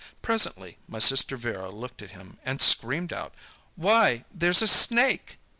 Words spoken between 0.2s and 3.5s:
Presently my sister Vera looked at him, and screamed out,